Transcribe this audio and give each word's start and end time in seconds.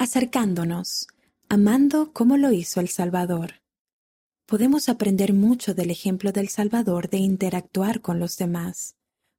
Acercándonos, 0.00 1.08
amando 1.48 2.12
como 2.12 2.36
lo 2.36 2.52
hizo 2.52 2.78
el 2.78 2.88
Salvador. 2.88 3.54
Podemos 4.46 4.88
aprender 4.88 5.34
mucho 5.34 5.74
del 5.74 5.90
ejemplo 5.90 6.30
del 6.30 6.48
Salvador 6.50 7.10
de 7.10 7.16
interactuar 7.18 8.00
con 8.00 8.20
los 8.20 8.36
demás, 8.36 8.94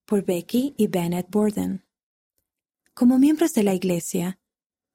por 0.06 0.26
Becky 0.26 0.76
y 0.78 0.88
Bennett 0.88 1.30
Borden. 1.32 1.86
Como 2.94 3.20
miembros 3.20 3.54
de 3.54 3.64
la 3.64 3.74
Iglesia, 3.74 4.38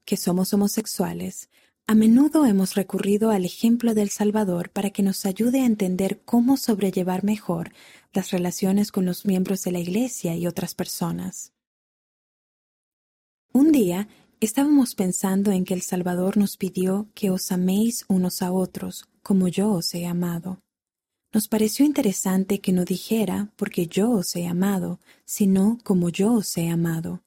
que 0.04 0.18
somos 0.18 0.52
homosexuales, 0.52 1.48
a 1.86 1.94
menudo 1.94 2.44
hemos 2.44 2.74
recurrido 2.74 3.30
al 3.30 3.46
ejemplo 3.46 3.94
del 3.94 4.10
Salvador 4.10 4.68
para 4.68 4.90
que 4.90 5.02
nos 5.02 5.24
ayude 5.24 5.62
a 5.62 5.66
entender 5.66 6.20
cómo 6.26 6.58
sobrellevar 6.58 7.24
mejor 7.24 7.72
las 8.12 8.32
relaciones 8.32 8.92
con 8.92 9.06
los 9.06 9.24
miembros 9.24 9.62
de 9.62 9.72
la 9.72 9.78
Iglesia 9.78 10.36
y 10.36 10.46
otras 10.46 10.74
personas. 10.74 11.54
Un 13.54 13.72
día 13.72 14.08
estábamos 14.40 14.94
pensando 14.94 15.50
en 15.50 15.64
que 15.64 15.74
el 15.74 15.82
Salvador 15.82 16.36
nos 16.36 16.56
pidió 16.56 17.08
que 17.14 17.30
os 17.30 17.52
améis 17.52 18.04
unos 18.08 18.42
a 18.42 18.52
otros, 18.52 19.06
como 19.22 19.48
yo 19.48 19.70
os 19.72 19.94
he 19.94 20.06
amado. 20.06 20.60
Nos 21.32 21.48
pareció 21.48 21.84
interesante 21.84 22.60
que 22.60 22.72
no 22.72 22.84
dijera 22.84 23.52
porque 23.56 23.86
yo 23.86 24.10
os 24.10 24.36
he 24.36 24.46
amado, 24.46 25.00
sino 25.24 25.78
como 25.82 26.08
yo 26.08 26.32
os 26.34 26.56
he 26.56 26.68
amado. 26.68 27.22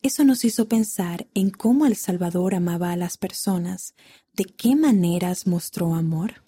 Eso 0.00 0.24
nos 0.24 0.44
hizo 0.44 0.68
pensar 0.68 1.26
en 1.34 1.50
cómo 1.50 1.84
el 1.84 1.96
Salvador 1.96 2.54
amaba 2.54 2.92
a 2.92 2.96
las 2.96 3.18
personas, 3.18 3.94
de 4.32 4.44
qué 4.44 4.76
maneras 4.76 5.46
mostró 5.46 5.94
amor. 5.94 6.42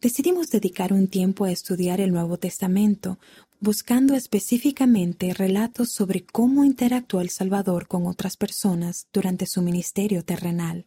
Decidimos 0.00 0.50
dedicar 0.50 0.92
un 0.92 1.06
tiempo 1.06 1.44
a 1.44 1.52
estudiar 1.52 2.00
el 2.00 2.12
Nuevo 2.12 2.38
Testamento, 2.38 3.18
buscando 3.64 4.14
específicamente 4.14 5.32
relatos 5.32 5.90
sobre 5.90 6.26
cómo 6.26 6.64
interactuó 6.64 7.22
el 7.22 7.30
Salvador 7.30 7.88
con 7.88 8.06
otras 8.06 8.36
personas 8.36 9.08
durante 9.10 9.46
su 9.46 9.62
ministerio 9.62 10.22
terrenal. 10.22 10.86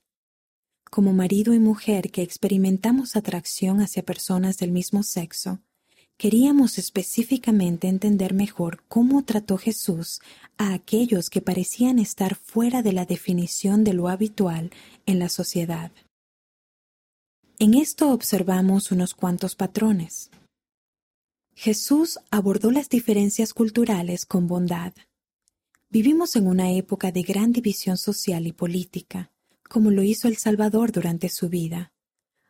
Como 0.90 1.12
marido 1.12 1.55
y 1.55 1.59
mujer 1.59 2.12
que 2.12 2.21
experimentamos 2.21 3.16
atracción 3.16 3.82
hacia 3.82 4.04
personas 4.04 4.57
del 4.57 4.71
mismo 4.71 5.04
sexo, 5.04 5.60
Queríamos 6.20 6.79
específicamente 6.79 7.88
entender 7.88 8.34
mejor 8.34 8.84
cómo 8.88 9.23
trató 9.23 9.55
Jesús 9.60 10.20
a 10.57 10.73
aquellos 10.73 11.29
que 11.29 11.41
parecían 11.41 11.99
estar 11.99 12.34
fuera 12.34 12.82
de 12.82 12.91
la 12.91 13.05
definición 13.05 13.84
de 13.84 13.94
lo 13.94 14.07
habitual 14.07 14.71
en 15.05 15.20
la 15.20 15.29
sociedad. 15.29 15.91
En 17.60 17.76
esto 17.76 18.10
observamos 18.10 18.91
unos 18.91 19.13
cuantos 19.13 19.54
patrones. 19.54 20.32
Jesús 21.60 22.20
abordó 22.30 22.70
las 22.70 22.88
diferencias 22.88 23.55
culturales 23.55 24.27
con 24.27 24.46
bondad. 24.46 24.94
Vivimos 25.90 26.36
en 26.36 26.46
una 26.46 26.72
época 26.72 27.12
de 27.12 27.24
gran 27.24 27.52
división 27.52 27.98
social 27.98 28.46
y 28.46 28.52
política, 28.52 29.32
como 29.68 29.90
lo 29.90 30.04
hizo 30.04 30.28
el 30.28 30.38
Salvador 30.38 30.91
durante 30.91 31.30
su 31.30 31.50
vida. 31.50 31.94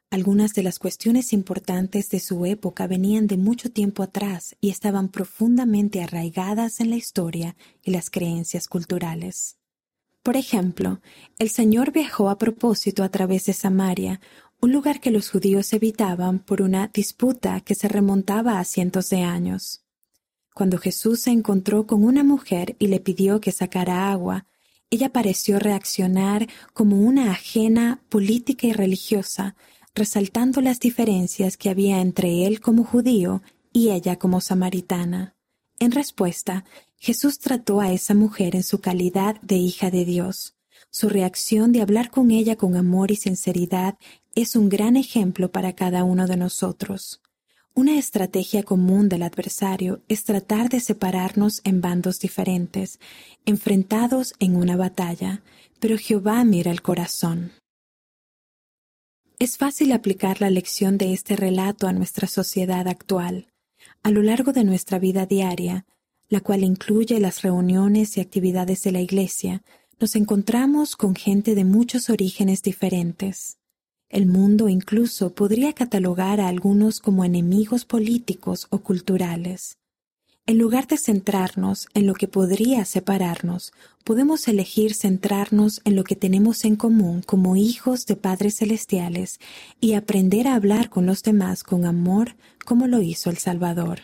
Algunas 0.09 0.53
de 0.55 0.63
las 0.63 0.77
cuestiones 0.77 1.31
importantes 1.31 2.09
de 2.09 2.19
su 2.19 2.45
época 2.45 2.85
venían 2.85 3.27
de 3.27 3.37
mucho 3.37 3.71
tiempo 3.71 4.03
atrás 4.03 4.57
y 4.59 4.71
estaban 4.71 5.07
profundamente 5.07 6.03
arraigadas 6.03 6.81
en 6.81 6.89
la 6.89 6.97
historia 6.97 7.55
y 7.83 7.91
las 7.91 8.09
creencias 8.09 8.67
culturales. 8.67 9.57
Por 10.21 10.35
ejemplo, 10.35 10.99
el 11.39 11.49
Señor 11.49 11.93
viajó 11.93 12.29
a 12.29 12.37
propósito 12.37 13.05
a 13.05 13.09
través 13.09 13.45
de 13.45 13.53
Samaria, 13.53 14.19
un 14.59 14.71
lugar 14.71 14.99
que 14.99 15.11
los 15.11 15.29
judíos 15.29 15.71
evitaban 15.73 16.39
por 16.39 16.61
una 16.61 16.87
disputa 16.87 17.61
que 17.61 17.75
se 17.75 17.87
remontaba 17.87 18.59
a 18.59 18.63
cientos 18.63 19.09
de 19.09 19.21
años. 19.21 19.83
Cuando 20.53 20.79
Jesús 20.79 21.21
se 21.21 21.31
encontró 21.31 21.85
con 21.85 22.03
una 22.03 22.23
mujer 22.23 22.75
y 22.79 22.87
le 22.87 22.99
pidió 22.99 23.39
que 23.39 23.51
sacara 23.51 24.11
agua, 24.11 24.47
ella 24.89 25.13
pareció 25.13 25.59
reaccionar 25.59 26.47
como 26.73 26.99
una 26.99 27.31
ajena 27.31 28.01
política 28.09 28.65
y 28.67 28.73
religiosa, 28.73 29.55
resaltando 29.93 30.61
las 30.61 30.79
diferencias 30.79 31.57
que 31.57 31.69
había 31.69 32.01
entre 32.01 32.45
él 32.47 32.59
como 32.59 32.83
judío 32.83 33.43
y 33.71 33.89
ella 33.91 34.17
como 34.17 34.41
samaritana. 34.41 35.35
En 35.79 35.91
respuesta, 35.91 36.65
Jesús 36.97 37.37
trató 37.37 37.79
a 37.79 37.91
esa 37.91 38.15
mujer 38.15 38.55
en 38.55 38.63
su 38.63 38.81
calidad 38.81 39.39
de 39.41 39.57
hija 39.57 39.91
de 39.91 40.05
Dios. 40.05 40.56
Su 40.89 41.09
reacción 41.09 41.71
de 41.71 41.81
hablar 41.81 42.09
con 42.09 42.31
ella 42.31 42.55
con 42.55 42.75
amor 42.75 43.11
y 43.11 43.15
sinceridad 43.15 43.97
es 44.35 44.55
un 44.55 44.69
gran 44.69 44.95
ejemplo 44.95 45.51
para 45.51 45.73
cada 45.73 46.03
uno 46.03 46.27
de 46.27 46.37
nosotros. 46.37 47.21
Una 47.73 47.99
estrategia 47.99 48.63
común 48.63 49.07
del 49.07 49.21
adversario 49.21 50.01
es 50.07 50.23
tratar 50.23 50.69
de 50.69 50.79
separarnos 50.79 51.61
en 51.63 51.79
bandos 51.79 52.19
diferentes, 52.19 52.99
enfrentados 53.45 54.33
en 54.39 54.55
una 54.55 54.75
batalla, 54.75 55.43
pero 55.79 55.97
Jehová 55.97 56.43
mira 56.43 56.71
el 56.71 56.81
corazón. 56.81 57.51
Es 59.37 59.57
fácil 59.57 59.91
aplicar 59.91 60.41
la 60.41 60.49
lección 60.49 60.97
de 60.97 61.13
este 61.13 61.35
relato 61.35 61.87
a 61.87 61.93
nuestra 61.93 62.27
sociedad 62.27 62.87
actual, 62.87 63.47
a 64.01 64.09
lo 64.09 64.23
largo 64.23 64.53
de 64.53 64.63
nuestra 64.63 64.97
vida 64.97 65.27
diaria, 65.27 65.85
la 66.29 66.41
cual 66.41 66.63
incluye 66.63 67.19
las 67.19 67.43
reuniones 67.43 68.17
y 68.17 68.21
actividades 68.21 68.81
de 68.81 68.91
la 68.91 69.01
Iglesia, 69.01 69.61
nos 69.99 70.15
encontramos 70.15 70.95
con 70.95 71.15
gente 71.15 71.55
de 71.55 71.65
muchos 71.65 72.09
orígenes 72.09 72.61
diferentes. 72.61 73.57
El 74.09 74.27
mundo 74.27 74.69
incluso 74.69 75.33
podría 75.33 75.73
catalogar 75.73 76.39
a 76.39 76.47
algunos 76.47 76.99
como 76.99 77.25
enemigos 77.25 77.83
políticos 77.83 78.67
o 78.69 78.79
culturales. 78.79 79.77
En 80.45 80.59
lugar 80.59 80.87
de 80.87 80.97
centrarnos 80.97 81.87
en 81.93 82.07
lo 82.07 82.13
que 82.13 82.27
podría 82.27 82.85
separarnos, 82.85 83.73
podemos 84.05 84.47
elegir 84.47 84.93
centrarnos 84.93 85.81
en 85.83 85.95
lo 85.97 86.05
que 86.05 86.15
tenemos 86.15 86.63
en 86.63 86.77
común 86.77 87.21
como 87.21 87.57
hijos 87.57 88.05
de 88.05 88.15
padres 88.15 88.57
celestiales 88.57 89.39
y 89.81 89.95
aprender 89.95 90.47
a 90.47 90.55
hablar 90.55 90.89
con 90.89 91.05
los 91.05 91.23
demás 91.23 91.63
con 91.63 91.85
amor 91.85 92.37
como 92.63 92.87
lo 92.87 93.01
hizo 93.01 93.29
el 93.29 93.39
Salvador. 93.39 94.01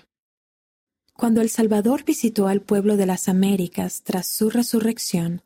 Cuando 1.16 1.40
el 1.40 1.50
Salvador 1.50 2.04
visitó 2.04 2.48
al 2.48 2.60
pueblo 2.60 2.98
de 2.98 3.06
las 3.06 3.30
Américas 3.30 4.02
tras 4.04 4.28
su 4.28 4.50
resurrección, 4.50 5.44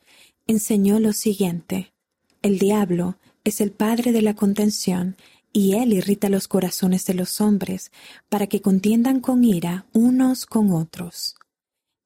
enseñó 0.48 1.00
lo 1.00 1.14
siguiente. 1.14 1.94
El 2.42 2.60
diablo 2.60 3.18
es 3.44 3.62
el 3.62 3.72
padre 3.72 4.12
de 4.12 4.22
la 4.22 4.36
contención 4.36 5.18
y 5.54 5.74
él 5.76 5.94
irrita 5.94 6.30
los 6.30 6.48
corazones 6.48 7.06
de 7.06 7.14
los 7.14 7.42
hombres 7.42 7.92
para 8.30 8.48
que 8.48 8.62
contiendan 8.62 9.20
con 9.20 9.44
ira 9.44 9.86
unos 9.94 10.46
con 10.46 10.72
otros. 10.72 11.36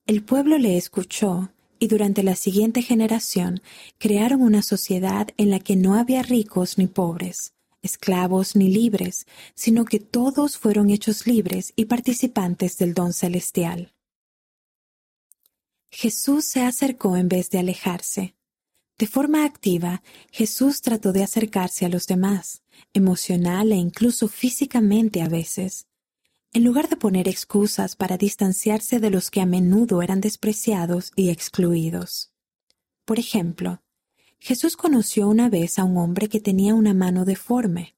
El 0.06 0.24
pueblo 0.24 0.58
le 0.58 0.78
escuchó 0.78 1.52
y 1.80 1.88
durante 1.88 2.24
la 2.24 2.36
siguiente 2.36 2.82
generación 2.82 3.62
crearon 3.98 4.42
una 4.42 4.62
sociedad 4.62 5.30
en 5.38 5.50
la 5.50 5.60
que 5.60 5.76
no 5.76 5.96
había 5.96 6.22
ricos 6.22 6.78
ni 6.78 6.88
pobres, 6.88 7.54
esclavos 7.82 8.56
ni 8.56 8.70
libres, 8.70 9.26
sino 9.56 9.86
que 9.86 10.00
todos 10.00 10.58
fueron 10.58 10.90
hechos 10.90 11.26
libres 11.26 11.74
y 11.76 11.86
participantes 11.86 12.78
del 12.78 12.94
don 12.94 13.14
celestial. 13.14 13.94
Jesús 15.92 16.46
se 16.46 16.62
acercó 16.62 17.18
en 17.18 17.28
vez 17.28 17.50
de 17.50 17.60
alejarse. 17.60 18.36
De 18.98 19.08
forma 19.08 19.44
activa, 19.44 20.02
Jesús 20.32 20.82
trató 20.82 21.12
de 21.12 21.22
acercarse 21.22 21.86
a 21.86 21.90
los 21.90 22.08
demás, 22.08 22.64
emocional 22.94 23.72
e 23.72 23.76
incluso 23.76 24.28
físicamente 24.28 25.22
a 25.22 25.28
veces, 25.28 25.88
en 26.54 26.64
lugar 26.64 26.88
de 26.88 26.96
poner 26.96 27.28
excusas 27.28 27.96
para 27.96 28.18
distanciarse 28.18 29.00
de 29.00 29.10
los 29.10 29.30
que 29.30 29.42
a 29.42 29.46
menudo 29.46 30.02
eran 30.02 30.22
despreciados 30.22 31.12
y 31.16 31.30
excluidos. 31.30 32.32
Por 33.06 33.20
ejemplo, 33.20 33.82
Jesús 34.40 34.78
conoció 34.78 35.28
una 35.28 35.50
vez 35.50 35.78
a 35.78 35.84
un 35.84 35.98
hombre 35.98 36.30
que 36.30 36.40
tenía 36.40 36.74
una 36.74 36.94
mano 36.94 37.26
deforme. 37.26 37.96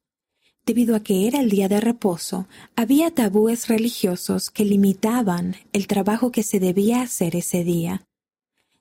Debido 0.65 0.95
a 0.95 1.01
que 1.01 1.27
era 1.27 1.41
el 1.41 1.49
día 1.49 1.67
de 1.67 1.81
reposo, 1.81 2.47
había 2.77 3.11
tabúes 3.11 3.67
religiosos 3.67 4.49
que 4.49 4.63
limitaban 4.63 5.57
el 5.73 5.87
trabajo 5.87 6.31
que 6.31 6.43
se 6.43 6.61
debía 6.61 7.01
hacer 7.01 7.35
ese 7.35 7.65
día. 7.65 8.07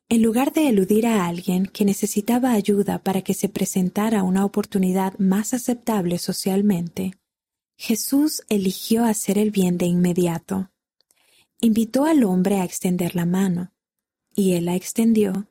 En 0.09 0.23
lugar 0.23 0.53
de 0.53 0.69
eludir 0.69 1.07
a 1.07 1.27
alguien 1.27 1.67
que 1.67 1.85
necesitaba 1.85 2.53
ayuda 2.53 2.99
para 2.99 3.23
que 3.23 3.35
se 3.35 3.49
presentara 3.49 4.23
una 4.23 4.45
oportunidad 4.45 5.19
más 5.19 5.55
aceptable 5.55 6.19
socialmente, 6.19 7.19
Jesús 7.77 8.43
eligió 8.49 9.05
hacer 9.05 9.37
el 9.37 9.51
bien 9.51 9.77
de 9.77 9.87
inmediato. 9.87 10.71
Invitó 11.61 12.05
al 12.05 12.23
hombre 12.23 12.61
a 12.61 12.65
extender 12.65 13.17
la 13.17 13.27
mano, 13.27 13.73
y 14.37 14.53
él 14.53 14.67
la 14.67 14.77
extendió, 14.77 15.49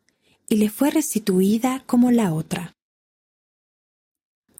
y 0.48 0.56
le 0.56 0.69
fue 0.69 0.92
restituida 0.92 1.83
como 1.86 2.10
la 2.10 2.33
otra. 2.33 2.78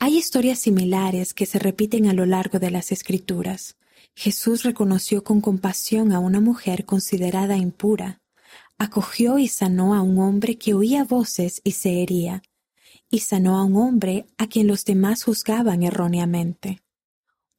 Hay 0.03 0.18
historias 0.18 0.57
similares 0.57 1.36
que 1.36 1.45
se 1.45 1.59
repiten 1.59 2.07
a 2.07 2.13
lo 2.13 2.25
largo 2.25 2.57
de 2.57 2.71
las 2.71 2.92
Escrituras. 2.92 3.77
Jesús 4.15 4.63
reconoció 4.63 5.24
con 5.24 5.42
compasión 5.42 6.12
a 6.12 6.18
una 6.18 6.39
mujer 6.39 6.86
considerada 6.86 7.56
impura, 7.56 8.19
acogió 8.80 9.38
y 9.38 9.48
sanó 9.48 9.94
a 9.94 10.01
un 10.01 10.18
hombre 10.18 10.57
que 10.57 10.74
oía 10.74 11.03
voces 11.03 11.62
y 11.63 11.74
se 11.74 12.01
hería, 12.01 12.42
y 13.12 13.19
sanó 13.19 13.59
a 13.59 13.63
un 13.63 13.75
hombre 13.75 14.25
a 14.39 14.48
quien 14.48 14.65
los 14.65 14.86
demás 14.86 15.21
juzgaban 15.21 15.83
erróneamente. 15.83 16.81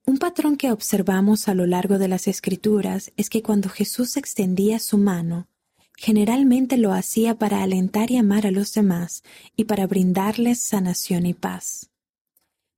Un 0.04 0.18
patrón 0.18 0.56
que 0.56 0.72
observamos 0.72 1.46
a 1.46 1.54
lo 1.54 1.64
largo 1.66 1.96
de 2.00 2.08
las 2.08 2.26
escrituras 2.26 3.12
es 3.16 3.30
que 3.30 3.44
cuando 3.44 3.68
Jesús 3.68 4.16
extendía 4.16 4.80
su 4.80 4.98
mano, 4.98 5.46
generalmente 5.96 6.76
lo 6.76 6.92
hacía 6.92 7.38
para 7.38 7.62
alentar 7.62 8.10
y 8.10 8.16
amar 8.16 8.48
a 8.48 8.50
los 8.50 8.74
demás 8.74 9.22
y 9.54 9.62
para 9.62 9.86
brindarles 9.86 10.58
sanación 10.58 11.24
y 11.26 11.34
paz. 11.34 11.91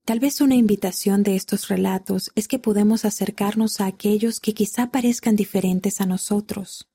Tal 0.04 0.20
vez 0.20 0.42
una 0.42 0.54
invitación 0.54 1.22
de 1.22 1.34
estos 1.34 1.68
relatos 1.68 2.30
es 2.34 2.46
que 2.46 2.58
podemos 2.58 3.06
acercarnos 3.06 3.80
a 3.80 3.86
aquellos 3.86 4.38
que 4.38 4.52
quizá 4.52 4.90
parezcan 4.90 5.34
diferentes 5.34 6.02
a 6.02 6.04
nosotros. 6.06 6.90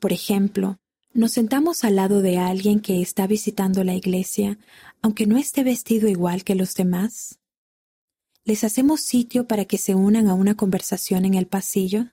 Por 0.00 0.12
ejemplo, 0.12 0.80
nos 1.14 1.30
sentamos 1.30 1.84
al 1.84 1.94
lado 1.94 2.22
de 2.22 2.38
alguien 2.38 2.80
que 2.80 3.00
está 3.00 3.28
visitando 3.28 3.84
la 3.84 3.94
iglesia, 3.94 4.58
aunque 5.02 5.28
no 5.28 5.38
esté 5.38 5.62
vestido 5.62 6.08
igual 6.08 6.42
que 6.42 6.56
los 6.56 6.74
demás. 6.74 7.38
¿Les 8.44 8.64
hacemos 8.64 9.02
sitio 9.02 9.46
para 9.46 9.64
que 9.64 9.78
se 9.78 9.94
unan 9.94 10.26
a 10.26 10.34
una 10.34 10.56
conversación 10.56 11.26
en 11.26 11.34
el 11.34 11.46
pasillo? 11.46 12.06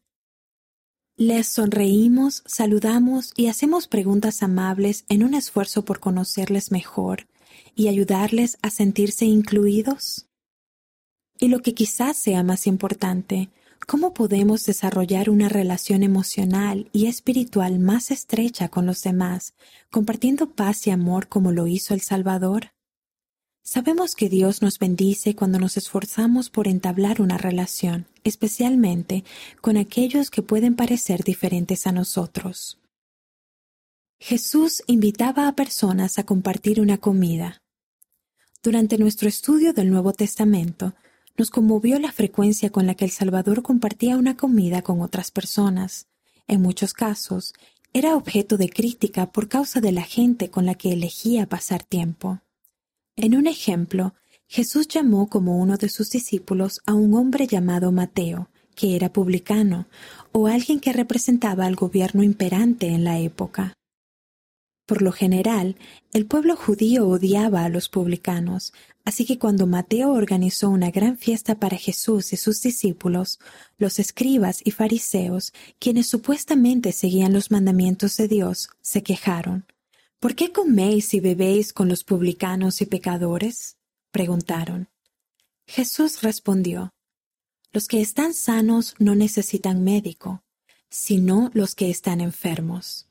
Les 1.15 1.47
sonreímos, 1.47 2.43
saludamos 2.45 3.33
y 3.35 3.47
hacemos 3.47 3.87
preguntas 3.87 4.43
amables 4.43 5.05
en 5.09 5.23
un 5.23 5.33
esfuerzo 5.33 5.83
por 5.85 5.99
conocerles 5.99 6.71
mejor 6.71 7.27
y 7.75 7.87
ayudarles 7.87 8.57
a 8.61 8.69
sentirse 8.69 9.25
incluidos? 9.25 10.27
Y 11.39 11.47
lo 11.47 11.59
que 11.61 11.73
quizás 11.73 12.17
sea 12.17 12.43
más 12.43 12.67
importante, 12.67 13.49
¿cómo 13.87 14.13
podemos 14.13 14.65
desarrollar 14.65 15.29
una 15.29 15.49
relación 15.49 16.03
emocional 16.03 16.89
y 16.93 17.07
espiritual 17.07 17.79
más 17.79 18.11
estrecha 18.11 18.69
con 18.69 18.85
los 18.85 19.01
demás, 19.01 19.53
compartiendo 19.91 20.51
paz 20.51 20.87
y 20.87 20.91
amor 20.91 21.27
como 21.27 21.51
lo 21.51 21.67
hizo 21.67 21.93
el 21.93 22.01
Salvador? 22.01 22.71
Sabemos 23.65 24.15
que 24.15 24.27
Dios 24.27 24.61
nos 24.61 24.77
bendice 24.77 25.35
cuando 25.35 25.57
nos 25.57 25.77
esforzamos 25.77 26.49
por 26.49 26.67
entablar 26.67 27.21
una 27.21 27.37
relación, 27.37 28.07
especialmente 28.25 29.23
con 29.61 29.77
aquellos 29.77 30.29
que 30.29 30.41
pueden 30.41 30.75
parecer 30.75 31.23
diferentes 31.23 31.87
a 31.87 31.93
nosotros. 31.93 32.79
Jesús 34.19 34.83
invitaba 34.87 35.47
a 35.47 35.55
personas 35.55 36.19
a 36.19 36.25
compartir 36.25 36.81
una 36.81 36.97
comida. 36.97 37.62
Durante 38.63 38.97
nuestro 38.97 39.27
estudio 39.27 39.73
del 39.73 39.89
Nuevo 39.89 40.13
Testamento, 40.13 40.93
nos 41.37 41.49
conmovió 41.49 41.99
la 41.99 42.13
frecuencia 42.13 42.69
con 42.69 42.87
la 42.87 42.95
que 42.95 43.03
el 43.03 43.11
Salvador 43.11 43.61
compartía 43.61 44.15
una 44.15 44.37
comida 44.37 44.81
con 44.81 45.01
otras 45.01 45.31
personas. 45.31 46.07
En 46.47 46.61
muchos 46.61 46.93
casos, 46.93 47.53
era 47.91 48.15
objeto 48.15 48.55
de 48.55 48.69
crítica 48.69 49.33
por 49.33 49.49
causa 49.49 49.81
de 49.81 49.91
la 49.91 50.03
gente 50.03 50.49
con 50.49 50.65
la 50.65 50.75
que 50.75 50.93
elegía 50.93 51.45
pasar 51.45 51.83
tiempo. 51.83 52.39
En 53.17 53.35
un 53.35 53.47
ejemplo, 53.47 54.13
Jesús 54.47 54.87
llamó 54.87 55.27
como 55.27 55.57
uno 55.57 55.75
de 55.75 55.89
sus 55.89 56.09
discípulos 56.09 56.79
a 56.85 56.93
un 56.93 57.15
hombre 57.15 57.47
llamado 57.47 57.91
Mateo, 57.91 58.49
que 58.75 58.95
era 58.95 59.11
publicano, 59.11 59.87
o 60.31 60.47
alguien 60.47 60.79
que 60.79 60.93
representaba 60.93 61.65
al 61.65 61.75
gobierno 61.75 62.23
imperante 62.23 62.87
en 62.87 63.03
la 63.03 63.19
época. 63.19 63.73
Por 64.85 65.01
lo 65.01 65.13
general, 65.13 65.77
el 66.11 66.25
pueblo 66.25 66.57
judío 66.57 67.07
odiaba 67.07 67.63
a 67.63 67.69
los 67.69 67.87
publicanos, 67.87 68.73
así 69.05 69.25
que 69.25 69.39
cuando 69.39 69.65
Mateo 69.65 70.11
organizó 70.11 70.69
una 70.69 70.91
gran 70.91 71.17
fiesta 71.17 71.55
para 71.55 71.77
Jesús 71.77 72.33
y 72.33 72.37
sus 72.37 72.61
discípulos, 72.61 73.39
los 73.77 73.97
escribas 73.97 74.59
y 74.65 74.71
fariseos, 74.71 75.53
quienes 75.79 76.07
supuestamente 76.07 76.91
seguían 76.91 77.31
los 77.31 77.49
mandamientos 77.49 78.17
de 78.17 78.27
Dios, 78.27 78.69
se 78.81 79.03
quejaron. 79.03 79.65
¿Por 80.19 80.35
qué 80.35 80.51
coméis 80.51 81.13
y 81.13 81.21
bebéis 81.21 81.71
con 81.71 81.87
los 81.87 82.03
publicanos 82.03 82.81
y 82.81 82.85
pecadores? 82.85 83.77
preguntaron. 84.11 84.89
Jesús 85.65 86.21
respondió, 86.21 86.93
Los 87.71 87.87
que 87.87 88.01
están 88.01 88.33
sanos 88.33 88.95
no 88.99 89.15
necesitan 89.15 89.81
médico, 89.83 90.43
sino 90.89 91.51
los 91.53 91.73
que 91.73 91.89
están 91.89 92.19
enfermos. 92.19 93.07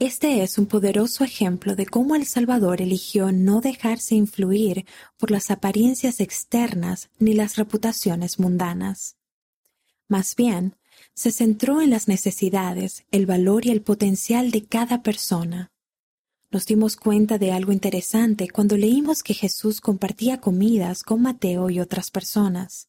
Este 0.00 0.42
es 0.42 0.56
un 0.56 0.64
poderoso 0.64 1.24
ejemplo 1.24 1.76
de 1.76 1.84
cómo 1.84 2.14
El 2.14 2.24
Salvador 2.24 2.80
eligió 2.80 3.32
no 3.32 3.60
dejarse 3.60 4.14
influir 4.14 4.86
por 5.18 5.30
las 5.30 5.50
apariencias 5.50 6.20
externas 6.20 7.10
ni 7.18 7.34
las 7.34 7.56
reputaciones 7.56 8.38
mundanas. 8.38 9.18
Más 10.08 10.36
bien, 10.36 10.74
se 11.12 11.32
centró 11.32 11.82
en 11.82 11.90
las 11.90 12.08
necesidades, 12.08 13.04
el 13.10 13.26
valor 13.26 13.66
y 13.66 13.72
el 13.72 13.82
potencial 13.82 14.50
de 14.52 14.64
cada 14.64 15.02
persona. 15.02 15.70
Nos 16.50 16.64
dimos 16.64 16.96
cuenta 16.96 17.36
de 17.36 17.52
algo 17.52 17.70
interesante 17.70 18.48
cuando 18.48 18.78
leímos 18.78 19.22
que 19.22 19.34
Jesús 19.34 19.82
compartía 19.82 20.40
comidas 20.40 21.02
con 21.02 21.20
Mateo 21.20 21.68
y 21.68 21.78
otras 21.78 22.10
personas. 22.10 22.88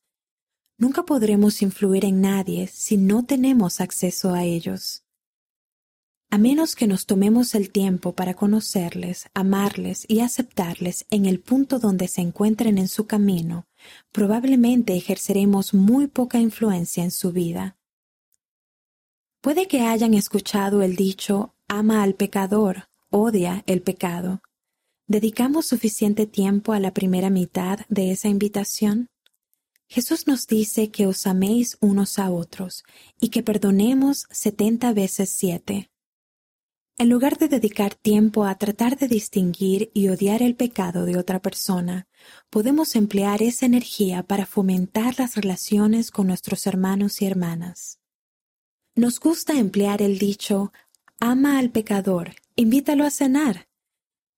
Nunca 0.77 1.03
podremos 1.03 1.61
influir 1.61 2.05
en 2.05 2.21
nadie 2.21 2.67
si 2.67 2.95
no 2.95 3.25
tenemos 3.25 3.81
acceso 3.81 4.33
a 4.33 4.45
ellos. 4.45 5.03
A 6.33 6.37
menos 6.37 6.77
que 6.77 6.87
nos 6.87 7.07
tomemos 7.07 7.55
el 7.55 7.71
tiempo 7.71 8.13
para 8.13 8.35
conocerles, 8.35 9.25
amarles 9.33 10.05
y 10.07 10.21
aceptarles 10.21 11.05
en 11.09 11.25
el 11.25 11.41
punto 11.41 11.77
donde 11.77 12.07
se 12.07 12.21
encuentren 12.21 12.77
en 12.77 12.87
su 12.87 13.05
camino, 13.05 13.65
probablemente 14.13 14.95
ejerceremos 14.95 15.73
muy 15.73 16.07
poca 16.07 16.39
influencia 16.39 17.03
en 17.03 17.11
su 17.11 17.33
vida. 17.33 17.75
Puede 19.41 19.67
que 19.67 19.81
hayan 19.81 20.13
escuchado 20.13 20.83
el 20.83 20.95
dicho 20.95 21.53
ama 21.67 22.01
al 22.01 22.15
pecador, 22.15 22.87
odia 23.09 23.63
el 23.67 23.81
pecado. 23.81 24.41
¿Dedicamos 25.07 25.65
suficiente 25.65 26.27
tiempo 26.27 26.71
a 26.71 26.79
la 26.79 26.93
primera 26.93 27.29
mitad 27.29 27.81
de 27.89 28.11
esa 28.11 28.29
invitación? 28.29 29.09
Jesús 29.89 30.27
nos 30.27 30.47
dice 30.47 30.91
que 30.91 31.07
os 31.07 31.27
améis 31.27 31.77
unos 31.81 32.19
a 32.19 32.31
otros 32.31 32.85
y 33.19 33.27
que 33.27 33.43
perdonemos 33.43 34.27
setenta 34.31 34.93
veces 34.93 35.29
siete. 35.29 35.89
En 36.97 37.09
lugar 37.09 37.37
de 37.37 37.47
dedicar 37.47 37.95
tiempo 37.95 38.45
a 38.45 38.55
tratar 38.55 38.97
de 38.97 39.07
distinguir 39.07 39.89
y 39.93 40.09
odiar 40.09 40.43
el 40.43 40.55
pecado 40.55 41.05
de 41.05 41.17
otra 41.17 41.41
persona, 41.41 42.07
podemos 42.49 42.95
emplear 42.95 43.41
esa 43.41 43.65
energía 43.65 44.23
para 44.23 44.45
fomentar 44.45 45.17
las 45.17 45.35
relaciones 45.35 46.11
con 46.11 46.27
nuestros 46.27 46.67
hermanos 46.67 47.21
y 47.21 47.25
hermanas. 47.25 47.99
Nos 48.93 49.19
gusta 49.19 49.57
emplear 49.57 50.01
el 50.01 50.19
dicho 50.19 50.71
ama 51.19 51.59
al 51.59 51.69
pecador, 51.69 52.35
invítalo 52.55 53.05
a 53.05 53.11
cenar, 53.11 53.67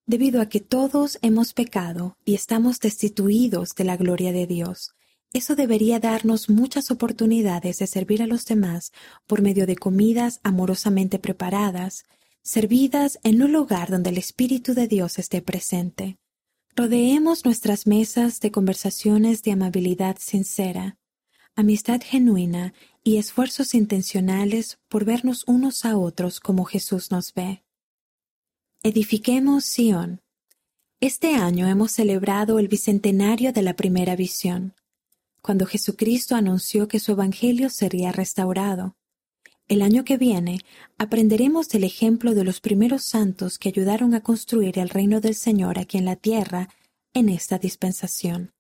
debido 0.05 0.41
a 0.41 0.47
que 0.47 0.59
todos 0.59 1.17
hemos 1.21 1.53
pecado 1.53 2.17
y 2.25 2.35
estamos 2.35 2.79
destituidos 2.79 3.73
de 3.75 3.83
la 3.85 3.97
gloria 3.97 4.31
de 4.31 4.47
Dios. 4.47 4.93
Eso 5.31 5.55
debería 5.55 5.99
darnos 5.99 6.49
muchas 6.49 6.91
oportunidades 6.91 7.79
de 7.79 7.87
servir 7.87 8.21
a 8.21 8.27
los 8.27 8.45
demás 8.45 8.91
por 9.25 9.41
medio 9.41 9.65
de 9.65 9.75
comidas 9.75 10.39
amorosamente 10.43 11.19
preparadas, 11.19 12.05
servidas 12.43 13.19
en 13.23 13.41
un 13.41 13.53
lugar 13.53 13.89
donde 13.89 14.09
el 14.09 14.17
Espíritu 14.17 14.73
de 14.73 14.87
Dios 14.87 15.17
esté 15.17 15.41
presente. 15.41 16.17
Rodeemos 16.75 17.45
nuestras 17.45 17.87
mesas 17.87 18.41
de 18.41 18.51
conversaciones 18.51 19.43
de 19.43 19.53
amabilidad 19.53 20.17
sincera, 20.19 20.97
amistad 21.55 22.01
genuina 22.03 22.73
y 23.01 23.17
esfuerzos 23.17 23.73
intencionales 23.73 24.79
por 24.89 25.05
vernos 25.05 25.45
unos 25.47 25.85
a 25.85 25.97
otros 25.97 26.41
como 26.41 26.65
Jesús 26.65 27.11
nos 27.11 27.33
ve. 27.33 27.63
Edifiquemos 28.83 29.63
Sion. 29.63 30.21
Este 30.99 31.35
año 31.35 31.67
hemos 31.67 31.91
celebrado 31.93 32.59
el 32.59 32.67
bicentenario 32.67 33.53
de 33.53 33.61
la 33.61 33.75
primera 33.75 34.17
visión, 34.17 34.73
cuando 35.41 35.65
Jesucristo 35.65 36.35
anunció 36.35 36.89
que 36.89 36.99
su 36.99 37.13
Evangelio 37.13 37.69
sería 37.69 38.11
restaurado. 38.11 38.97
El 39.67 39.81
año 39.81 40.03
que 40.03 40.17
viene 40.17 40.59
aprenderemos 40.97 41.69
del 41.69 41.85
ejemplo 41.85 42.35
de 42.35 42.43
los 42.43 42.59
primeros 42.59 43.03
santos 43.03 43.57
que 43.57 43.69
ayudaron 43.69 44.13
a 44.13 44.21
construir 44.21 44.77
el 44.77 44.89
reino 44.89 45.21
del 45.21 45.35
Señor 45.35 45.79
aquí 45.79 45.97
en 45.97 46.05
la 46.05 46.17
tierra 46.17 46.69
en 47.13 47.29
esta 47.29 47.57
dispensación. 47.59 48.51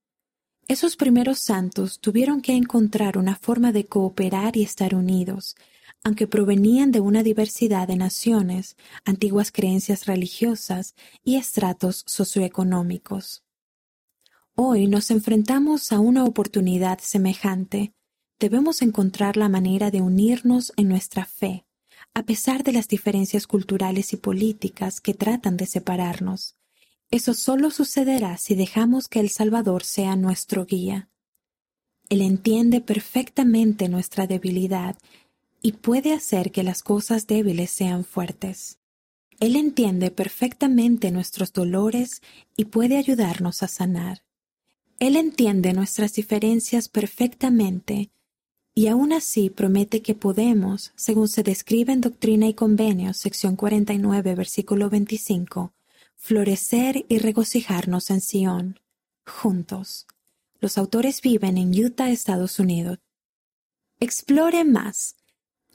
Esos 0.67 0.95
primeros 0.95 1.39
santos 1.39 1.99
tuvieron 1.99 2.41
que 2.41 2.53
encontrar 2.53 3.17
una 3.17 3.35
forma 3.35 3.73
de 3.73 3.85
cooperar 3.85 4.55
y 4.55 4.63
estar 4.63 4.95
unidos, 4.95 5.55
aunque 6.05 6.25
provenían 6.25 6.91
de 6.91 7.01
una 7.01 7.21
diversidad 7.21 7.87
de 7.87 7.97
naciones, 7.97 8.77
antiguas 9.03 9.51
creencias 9.51 10.05
religiosas 10.05 10.95
y 11.21 11.35
estratos 11.35 12.03
socioeconómicos. 12.07 13.43
Hoy 14.55 14.87
nos 14.87 15.11
enfrentamos 15.11 15.91
a 15.91 15.99
una 15.99 16.23
oportunidad 16.23 16.99
semejante, 16.99 17.93
debemos 18.43 18.81
encontrar 18.81 19.37
la 19.37 19.47
manera 19.47 19.89
de 19.89 20.01
unirnos 20.01 20.73
en 20.75 20.89
nuestra 20.89 21.23
fe, 21.23 21.63
a 22.13 22.23
pesar 22.23 22.65
de 22.65 22.73
las 22.73 22.89
diferencias 22.89 23.47
culturales 23.47 24.11
y 24.11 24.17
políticas 24.17 24.99
que 24.99 25.13
tratan 25.13 25.55
de 25.55 25.65
separarnos. 25.65 26.57
Eso 27.09 27.35
solo 27.35 27.71
sucederá 27.71 28.35
si 28.35 28.55
dejamos 28.55 29.07
que 29.07 29.21
el 29.21 29.29
Salvador 29.29 29.85
sea 29.85 30.17
nuestro 30.17 30.65
guía. 30.65 31.07
Él 32.09 32.19
entiende 32.19 32.81
perfectamente 32.81 33.87
nuestra 33.87 34.27
debilidad 34.27 34.97
y 35.61 35.71
puede 35.71 36.11
hacer 36.11 36.51
que 36.51 36.63
las 36.63 36.83
cosas 36.83 37.27
débiles 37.27 37.71
sean 37.71 38.03
fuertes. 38.03 38.77
Él 39.39 39.55
entiende 39.55 40.11
perfectamente 40.11 41.11
nuestros 41.11 41.53
dolores 41.53 42.21
y 42.57 42.65
puede 42.65 42.97
ayudarnos 42.97 43.63
a 43.63 43.69
sanar. 43.69 44.25
Él 44.99 45.15
entiende 45.15 45.71
nuestras 45.71 46.13
diferencias 46.13 46.89
perfectamente 46.89 48.11
y 48.75 48.87
aún 48.87 49.13
así 49.13 49.49
promete 49.49 50.01
que 50.01 50.15
podemos, 50.15 50.93
según 50.95 51.27
se 51.27 51.43
describe 51.43 51.93
en 51.93 52.01
Doctrina 52.01 52.47
y 52.47 52.53
Convenios, 52.53 53.17
sección 53.17 53.55
49, 53.55 54.35
versículo 54.35 54.89
25, 54.89 55.73
florecer 56.15 57.05
y 57.07 57.19
regocijarnos 57.19 58.09
en 58.09 58.21
Sion, 58.21 58.79
juntos. 59.25 60.07
Los 60.59 60.77
autores 60.77 61.21
viven 61.21 61.57
en 61.57 61.69
Utah, 61.77 62.09
Estados 62.09 62.59
Unidos. 62.59 62.97
Explore 63.99 64.63
más. 64.63 65.17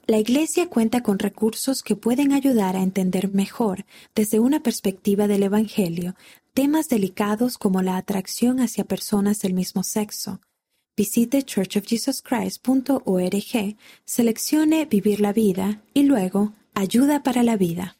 La 0.05 0.17
Iglesia 0.17 0.67
cuenta 0.67 1.03
con 1.03 1.19
recursos 1.19 1.83
que 1.83 1.95
pueden 1.95 2.33
ayudar 2.33 2.75
a 2.75 2.81
entender 2.81 3.31
mejor, 3.31 3.85
desde 4.15 4.39
una 4.39 4.61
perspectiva 4.61 5.27
del 5.27 5.43
Evangelio, 5.43 6.15
temas 6.53 6.89
delicados 6.89 7.57
como 7.57 7.81
la 7.81 7.95
atracción 7.95 8.59
hacia 8.59 8.83
personas 8.83 9.39
del 9.39 9.53
mismo 9.53 9.83
sexo, 9.83 10.41
visite 10.99 11.43
churchofjesuschrist.org, 11.43 13.77
seleccione 14.03 14.85
Vivir 14.85 15.21
la 15.21 15.31
vida 15.31 15.81
y 15.93 16.03
luego 16.03 16.51
Ayuda 16.73 17.23
para 17.23 17.41
la 17.41 17.55
vida. 17.55 17.98